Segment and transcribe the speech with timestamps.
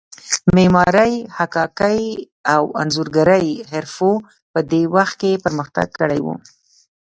[0.55, 2.01] معمارۍ، حکاکۍ
[2.53, 4.11] او انځورګرۍ حرفو
[4.53, 6.27] په دې وخت کې پرمختګ کړی و.